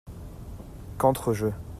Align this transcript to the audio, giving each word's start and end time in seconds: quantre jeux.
quantre 0.97 1.31
jeux. 1.31 1.53